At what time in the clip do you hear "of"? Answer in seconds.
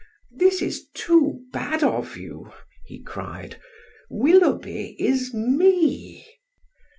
1.83-2.17